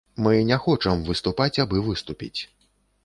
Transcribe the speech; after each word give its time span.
Мы 0.27 0.29
не 0.51 0.55
хочам 0.63 1.03
выступаць, 1.09 1.53
абы 1.65 1.85
выступіць. 1.91 2.37